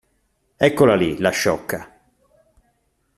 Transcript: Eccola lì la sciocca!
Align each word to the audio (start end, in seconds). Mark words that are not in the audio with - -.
Eccola 0.57 0.95
lì 0.95 1.19
la 1.19 1.29
sciocca! 1.29 1.87